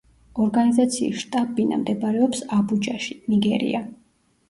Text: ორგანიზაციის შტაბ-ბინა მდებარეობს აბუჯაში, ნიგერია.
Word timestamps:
ორგანიზაციის 0.45 1.19
შტაბ-ბინა 1.25 1.81
მდებარეობს 1.83 2.45
აბუჯაში, 2.61 3.23
ნიგერია. 3.33 3.89